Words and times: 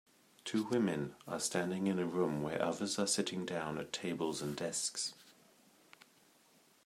Two 0.45 0.63
women 0.63 1.13
are 1.27 1.39
standing 1.39 1.85
in 1.85 1.99
a 1.99 2.07
room 2.07 2.41
where 2.41 2.59
others 2.59 2.97
are 2.97 3.05
sitting 3.05 3.45
down 3.45 3.77
at 3.77 3.93
tables 3.93 4.41
and 4.41 4.55
desks. 4.55 5.13